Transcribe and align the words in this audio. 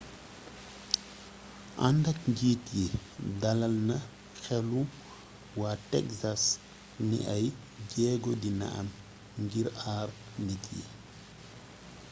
andak 1.87 2.17
njiit 2.33 2.63
yi 2.77 2.85
dalal 3.41 3.73
na 3.89 3.97
xélu 4.43 4.81
wa 5.59 5.71
texas 5.91 6.43
ni 7.07 7.17
ay 7.35 7.45
jéego 7.91 8.31
dina 8.41 8.67
am 8.79 8.87
ngir 9.47 9.67
aar 9.95 10.07
nit 10.47 10.63
yi 10.77 10.83